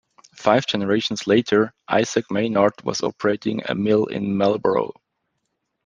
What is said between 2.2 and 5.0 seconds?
Maynard was operating a mill in Marlborough.